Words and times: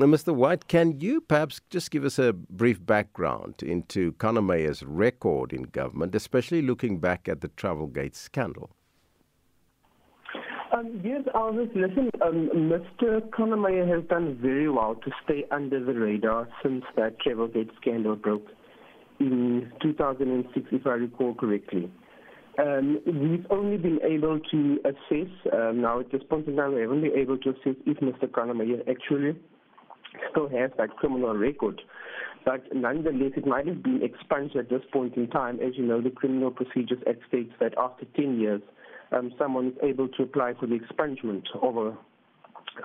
Now, 0.00 0.06
Mr. 0.06 0.32
White, 0.32 0.68
can 0.68 1.00
you 1.00 1.20
perhaps 1.20 1.60
just 1.70 1.90
give 1.90 2.04
us 2.04 2.20
a 2.20 2.32
brief 2.32 2.86
background 2.86 3.64
into 3.64 4.12
Kannemeyer's 4.12 4.84
record 4.84 5.52
in 5.52 5.64
government, 5.64 6.14
especially 6.14 6.62
looking 6.62 7.00
back 7.00 7.28
at 7.28 7.40
the 7.40 7.48
Travelgate 7.48 8.14
scandal? 8.14 8.70
Um, 10.72 11.00
yes, 11.02 11.22
Elvis, 11.34 11.74
listen, 11.74 12.10
um, 12.22 12.48
Mr. 12.54 13.28
Kannemeyer 13.30 13.88
has 13.92 14.08
done 14.08 14.38
very 14.40 14.70
well 14.70 14.94
to 14.94 15.10
stay 15.24 15.44
under 15.50 15.84
the 15.84 15.94
radar 15.94 16.48
since 16.62 16.84
that 16.94 17.16
Travelgate 17.18 17.74
scandal 17.80 18.14
broke 18.14 18.46
in 19.18 19.72
2006, 19.82 20.66
if 20.70 20.86
I 20.86 20.90
recall 20.90 21.34
correctly. 21.34 21.90
Um, 22.56 23.00
we've 23.04 23.46
only 23.50 23.78
been 23.78 23.98
able 24.04 24.38
to 24.38 24.78
assess, 24.84 25.32
um, 25.52 25.80
now 25.80 25.98
at 25.98 26.12
this 26.12 26.22
point 26.30 26.46
in 26.46 26.54
time, 26.54 26.74
we 26.74 26.82
haven't 26.82 27.00
been 27.00 27.18
able 27.18 27.38
to 27.38 27.50
assess 27.50 27.74
if 27.84 27.98
Mr. 27.98 28.30
Conor 28.30 28.54
Meyer 28.54 28.82
actually 28.88 29.36
still 30.30 30.48
has 30.48 30.70
that 30.78 30.96
criminal 30.96 31.34
record. 31.34 31.80
But 32.44 32.64
nonetheless, 32.74 33.32
it 33.36 33.46
might 33.46 33.66
have 33.66 33.82
been 33.82 34.02
expunged 34.02 34.56
at 34.56 34.70
this 34.70 34.82
point 34.92 35.16
in 35.16 35.28
time. 35.28 35.58
As 35.60 35.76
you 35.76 35.84
know, 35.84 36.00
the 36.00 36.10
Criminal 36.10 36.50
Procedures 36.50 37.02
Act 37.08 37.20
states 37.28 37.52
that 37.60 37.74
after 37.76 38.06
10 38.16 38.40
years, 38.40 38.62
um, 39.12 39.32
someone 39.38 39.68
is 39.68 39.74
able 39.82 40.08
to 40.08 40.22
apply 40.22 40.54
for 40.58 40.66
the 40.66 40.78
expungement 40.78 41.44
of 41.62 41.76
a, 41.76 41.98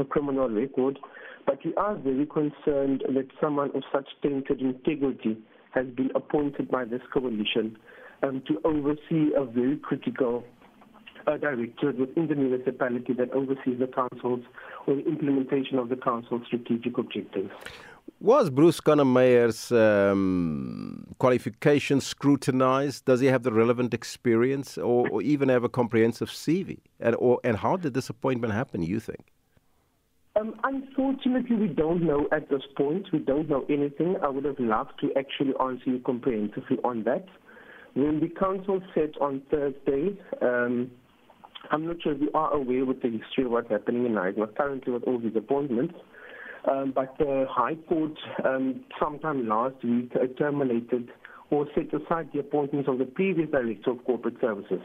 a 0.00 0.04
criminal 0.04 0.48
record. 0.48 0.98
But 1.46 1.58
we 1.64 1.74
are 1.74 1.96
very 1.96 2.26
concerned 2.26 3.04
that 3.06 3.28
someone 3.40 3.70
of 3.74 3.82
such 3.92 4.08
tainted 4.22 4.60
integrity 4.60 5.36
has 5.74 5.86
been 5.86 6.10
appointed 6.14 6.70
by 6.70 6.84
this 6.84 7.00
coalition 7.12 7.76
um, 8.22 8.42
to 8.46 8.60
oversee 8.64 9.32
a 9.36 9.44
very 9.44 9.76
critical 9.76 10.44
uh, 11.26 11.36
directorate 11.36 11.98
within 11.98 12.28
the 12.28 12.34
municipality 12.34 13.12
that 13.14 13.30
oversees 13.32 13.78
the 13.78 13.86
council's 13.86 14.44
the 14.86 15.06
implementation 15.06 15.78
of 15.78 15.88
the 15.88 15.96
council's 15.96 16.42
strategic 16.46 16.98
objectives. 16.98 17.50
Was 18.20 18.50
Bruce 18.50 18.80
Kannemeyer's 18.80 19.72
um, 19.72 21.06
qualifications 21.18 22.06
scrutinized? 22.06 23.04
Does 23.04 23.20
he 23.20 23.26
have 23.26 23.42
the 23.42 23.52
relevant 23.52 23.92
experience 23.94 24.78
or, 24.78 25.08
or 25.08 25.22
even 25.22 25.48
have 25.48 25.64
a 25.64 25.68
comprehensive 25.68 26.28
CV? 26.28 26.78
And, 27.00 27.16
or, 27.16 27.40
and 27.42 27.56
how 27.56 27.76
did 27.76 27.94
this 27.94 28.08
appointment 28.08 28.52
happen, 28.52 28.82
you 28.82 29.00
think? 29.00 29.32
Um, 30.34 30.54
unfortunately, 30.64 31.56
we 31.56 31.68
don't 31.68 32.02
know 32.02 32.26
at 32.32 32.48
this 32.48 32.62
point. 32.76 33.06
We 33.12 33.18
don't 33.18 33.48
know 33.48 33.66
anything. 33.68 34.16
I 34.22 34.28
would 34.28 34.44
have 34.44 34.58
loved 34.58 34.92
to 35.00 35.10
actually 35.18 35.52
answer 35.60 35.90
you 35.90 35.98
comprehensively 35.98 36.78
on 36.84 37.02
that. 37.04 37.26
When 37.94 38.20
the 38.20 38.28
council 38.28 38.80
said 38.94 39.12
on 39.20 39.42
Thursday, 39.50 40.18
um, 40.40 40.90
I'm 41.72 41.86
not 41.86 42.02
sure 42.02 42.12
if 42.12 42.20
you 42.20 42.30
are 42.34 42.52
aware 42.52 42.84
with 42.84 43.00
the 43.00 43.08
history 43.08 43.44
of 43.44 43.50
what's 43.50 43.70
happening 43.70 44.04
in 44.04 44.12
Knysna 44.12 44.54
currently 44.54 44.92
with 44.92 45.04
all 45.04 45.18
these 45.18 45.34
appointments. 45.34 45.94
Um, 46.70 46.92
but 46.94 47.16
the 47.18 47.46
High 47.50 47.76
Court, 47.88 48.12
um, 48.44 48.84
sometime 49.00 49.48
last 49.48 49.82
week, 49.82 50.12
uh, 50.14 50.26
terminated 50.38 51.08
or 51.50 51.66
set 51.74 51.92
aside 51.94 52.28
the 52.32 52.40
appointments 52.40 52.88
of 52.88 52.98
the 52.98 53.06
previous 53.06 53.50
Director 53.50 53.92
of 53.92 54.04
Corporate 54.04 54.36
Services. 54.40 54.80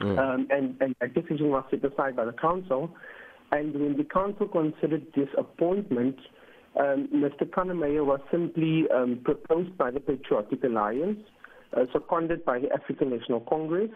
Mm. 0.00 0.18
Um, 0.18 0.46
and, 0.50 0.76
and 0.80 0.96
that 1.00 1.14
decision 1.14 1.50
was 1.50 1.64
set 1.70 1.84
aside 1.84 2.16
by 2.16 2.24
the 2.24 2.32
Council. 2.32 2.90
And 3.52 3.72
when 3.72 3.96
the 3.96 4.04
Council 4.04 4.48
considered 4.48 5.06
this 5.14 5.28
appointment, 5.38 6.16
um, 6.78 7.08
Mr. 7.14 7.48
Kannemeyer 7.48 8.04
was 8.04 8.20
simply 8.32 8.84
um, 8.94 9.20
proposed 9.24 9.78
by 9.78 9.92
the 9.92 10.00
Patriotic 10.00 10.64
Alliance, 10.64 11.20
uh, 11.76 11.84
seconded 11.92 12.44
by 12.44 12.58
the 12.58 12.72
African 12.72 13.10
National 13.10 13.40
Congress, 13.40 13.90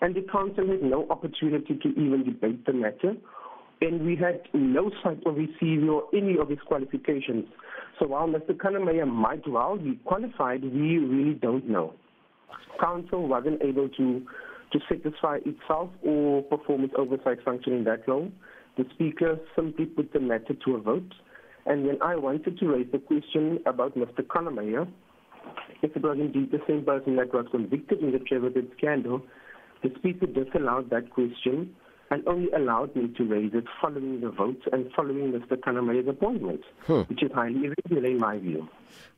and 0.00 0.14
the 0.14 0.22
Council 0.30 0.66
had 0.66 0.82
no 0.82 1.06
opportunity 1.10 1.78
to 1.82 1.88
even 1.90 2.24
debate 2.24 2.64
the 2.66 2.72
matter 2.72 3.14
and 3.80 4.04
we 4.04 4.16
had 4.16 4.40
no 4.54 4.90
sight 5.02 5.20
of 5.26 5.36
his 5.36 5.48
CV 5.60 5.88
or 5.88 6.04
any 6.14 6.38
of 6.38 6.48
his 6.48 6.58
qualifications. 6.66 7.44
So 7.98 8.06
while 8.06 8.26
Mr. 8.26 8.54
Meyer 8.84 9.06
might 9.06 9.46
well 9.46 9.76
be 9.76 9.98
qualified, 10.04 10.62
we 10.62 10.98
really 10.98 11.34
don't 11.34 11.68
know. 11.68 11.94
Council 12.80 13.26
wasn't 13.26 13.62
able 13.62 13.88
to 13.90 14.26
to 14.72 14.80
satisfy 14.88 15.38
itself 15.44 15.90
or 16.02 16.42
perform 16.42 16.82
its 16.84 16.94
oversight 16.98 17.38
function 17.44 17.72
in 17.72 17.84
that 17.84 18.06
role. 18.08 18.30
The 18.76 18.84
Speaker 18.94 19.38
simply 19.54 19.86
put 19.86 20.12
the 20.12 20.18
matter 20.18 20.54
to 20.64 20.74
a 20.74 20.80
vote. 20.80 21.12
And 21.66 21.86
when 21.86 22.02
I 22.02 22.16
wanted 22.16 22.58
to 22.58 22.66
raise 22.66 22.90
the 22.90 22.98
question 22.98 23.60
about 23.64 23.96
Mr. 23.96 24.24
Meyer, 24.52 24.86
if 25.82 25.96
it 25.96 26.02
was 26.02 26.18
indeed 26.20 26.50
the 26.50 26.60
same 26.66 26.84
person 26.84 27.14
that 27.16 27.32
was 27.32 27.46
convicted 27.52 28.00
in 28.00 28.10
the 28.10 28.18
Trevor 28.18 28.50
scandal, 28.76 29.22
the 29.86 29.98
Speaker 29.98 30.26
disallowed 30.26 30.90
that 30.90 31.10
question 31.10 31.74
and 32.10 32.26
only 32.26 32.50
allowed 32.52 32.94
me 32.94 33.08
to 33.16 33.24
raise 33.24 33.52
it 33.52 33.64
following 33.80 34.20
the 34.20 34.30
vote 34.30 34.60
and 34.72 34.90
following 34.94 35.32
Mr. 35.32 35.84
Meyer's 35.84 36.08
appointment, 36.08 36.60
hmm. 36.86 37.00
which 37.02 37.22
is 37.22 37.30
highly 37.32 37.66
irregular 37.66 38.06
in 38.06 38.18
my 38.18 38.38
view. 38.38 38.68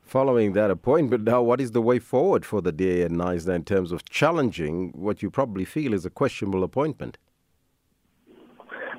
Following 0.01 0.53
that 0.53 0.71
appointment, 0.71 1.23
now 1.23 1.41
what 1.41 1.61
is 1.61 1.71
the 1.71 1.81
way 1.81 1.99
forward 1.99 2.45
for 2.45 2.61
the 2.61 2.71
DA 2.71 3.03
and 3.03 3.17
Knysna 3.17 3.55
in 3.55 3.63
terms 3.63 3.91
of 3.91 4.07
challenging 4.09 4.91
what 4.95 5.21
you 5.21 5.29
probably 5.29 5.65
feel 5.65 5.93
is 5.93 6.05
a 6.05 6.09
questionable 6.09 6.63
appointment? 6.63 7.17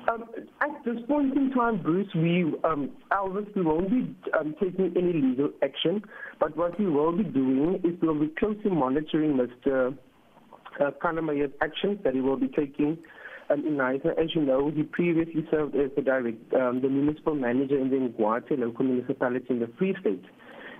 Um, 0.07 0.25
at 0.61 0.83
this 0.85 0.97
point 1.07 1.35
in 1.35 1.51
time, 1.51 1.81
Bruce, 1.81 2.07
we, 2.15 2.43
um, 2.63 2.91
Elvis, 3.11 3.53
we 3.55 3.61
won't 3.61 3.89
be 3.89 4.15
um, 4.37 4.55
taking 4.59 4.93
any 4.97 5.13
legal 5.13 5.51
action, 5.61 6.01
but 6.39 6.55
what 6.57 6.79
we 6.79 6.85
will 6.87 7.15
be 7.15 7.23
doing 7.23 7.75
is 7.83 7.93
we'll 8.01 8.19
be 8.19 8.29
closely 8.39 8.71
monitoring 8.71 9.37
Mr. 9.37 9.95
Uh, 10.79 10.91
actions 11.61 11.99
that 12.03 12.13
he 12.13 12.21
will 12.21 12.37
be 12.37 12.47
taking 12.47 12.97
um, 13.49 13.65
in 13.65 13.75
Knysna. 13.75 14.17
As 14.17 14.33
you 14.33 14.41
know, 14.41 14.71
he 14.71 14.83
previously 14.83 15.45
served 15.51 15.75
as 15.75 15.91
the 15.95 16.01
direct, 16.01 16.53
um, 16.53 16.81
the 16.81 16.89
municipal 16.89 17.35
manager 17.35 17.77
in 17.77 17.89
the 17.89 17.97
Ngwathe 17.97 18.57
local 18.57 18.85
municipality 18.85 19.47
in 19.49 19.59
the 19.59 19.69
Free 19.77 19.95
State. 19.99 20.23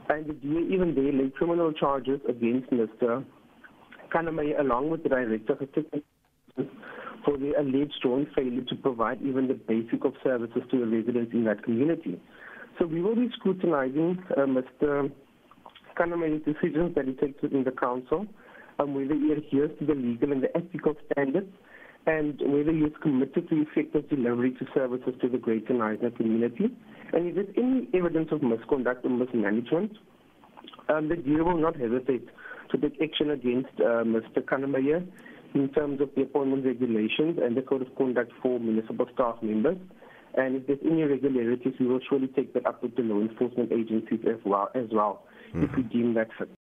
And 0.10 0.28
the 0.28 0.34
DA 0.34 0.74
even 0.74 0.96
there 0.96 1.12
laid 1.12 1.36
criminal 1.36 1.72
charges 1.74 2.20
against 2.28 2.70
Mr. 2.72 3.24
Meyer 4.14 4.60
along 4.60 4.90
with 4.90 5.04
the 5.04 5.10
director 5.10 5.56
for 7.24 7.38
the 7.38 7.54
alleged 7.60 7.94
strong 7.98 8.26
failure 8.36 8.64
to 8.68 8.76
provide 8.76 9.22
even 9.22 9.48
the 9.48 9.54
basic 9.54 10.04
of 10.04 10.14
services 10.24 10.62
to 10.72 10.80
the 10.80 10.86
residents 10.86 11.32
in 11.34 11.44
that 11.46 11.64
community. 11.64 12.20
So 12.80 12.88
we 12.88 13.02
will 13.02 13.16
be 13.16 13.30
scrutinizing 13.38 14.24
uh, 14.36 14.42
Mr. 14.42 15.12
Meyer's 16.00 16.42
decisions 16.44 16.96
that 16.96 17.06
he 17.06 17.14
takes 17.14 17.42
within 17.42 17.64
the 17.64 17.72
council, 17.72 18.26
um, 18.82 18.94
whether 18.94 19.16
he 19.16 19.32
adheres 19.32 19.72
to 19.80 19.86
the 19.86 19.94
legal 19.94 20.32
and 20.32 20.44
the 20.44 20.56
ethical 20.58 20.96
standards 21.12 21.52
and 22.08 22.40
whether 22.42 22.72
he 22.72 22.80
is 22.80 22.94
committed 23.02 23.48
to 23.50 23.62
effective 23.62 24.10
delivery 24.10 24.52
to 24.52 24.66
services 24.74 25.14
to 25.22 25.30
the 25.30 25.38
greater 25.38 25.74
Knysna 25.74 26.16
community. 26.18 26.70
And 27.14 27.28
if 27.28 27.36
there's 27.36 27.56
any 27.58 27.88
evidence 27.94 28.30
of 28.32 28.42
misconduct 28.42 29.06
or 29.06 29.10
mismanagement, 29.10 29.98
um, 30.90 31.10
the 31.10 31.16
DA 31.16 31.42
will 31.42 31.58
not 31.58 31.76
hesitate 31.76 32.28
to 32.72 32.78
take 32.78 33.00
action 33.02 33.32
against 33.32 33.70
uh, 33.80 34.04
Mr. 34.04 34.42
Meyer 34.68 35.04
in 35.54 35.70
terms 35.70 36.02
of 36.02 36.10
the 36.16 36.24
appointment 36.24 36.66
regulations 36.66 37.38
and 37.42 37.56
the 37.56 37.62
code 37.62 37.82
of 37.82 37.96
conduct 37.96 38.32
for 38.42 38.60
municipal 38.60 39.06
staff 39.14 39.36
members. 39.42 39.78
And 40.36 40.56
if 40.56 40.68
there's 40.68 40.80
any 40.86 41.02
irregularities, 41.02 41.74
we 41.80 41.88
will 41.88 42.00
surely 42.10 42.28
take 42.28 42.54
that 42.54 42.66
up 42.66 42.82
with 42.82 42.96
the 42.96 43.04
law 43.04 43.20
enforcement 43.20 43.72
agencies 43.72 44.22
as 44.26 44.40
well, 44.46 44.70
as 44.74 44.86
well 44.92 45.24
mm-hmm. 45.50 45.66
if 45.66 45.76
we 45.76 45.84
deem 45.84 46.14
that 46.14 46.30
fit. 46.40 46.50